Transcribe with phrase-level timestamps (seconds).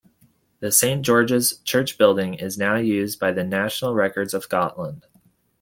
[0.61, 5.05] The Saint George's Church building is now used by the National Records of Scotland.